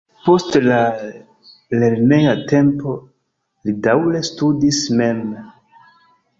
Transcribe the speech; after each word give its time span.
Post 0.27 0.55
la 0.61 0.77
lerneja 1.83 2.33
tempo 2.53 2.95
li 3.69 3.77
daŭre 3.89 4.25
studis 4.33 4.85
mem. 5.03 5.25